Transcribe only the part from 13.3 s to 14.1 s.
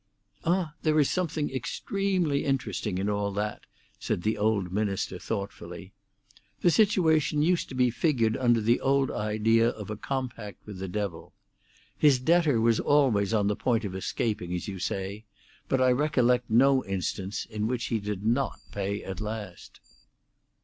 on the point of